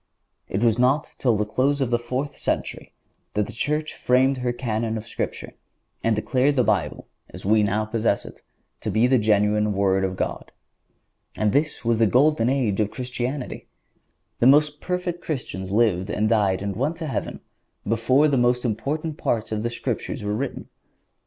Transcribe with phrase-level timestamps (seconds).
[0.49, 2.91] It was not till the close of the fourth century
[3.35, 5.53] that the Church framed her Canon of Scripture
[6.03, 8.41] and declared the Bible, as we now possess it,
[8.79, 10.51] to be the genuine Word of God.
[11.37, 13.67] And this was the golden age of Christianity!
[14.39, 17.39] The most perfect Christians lived and died and went to heaven
[17.87, 20.67] before the most important parts of the Scriptures were written.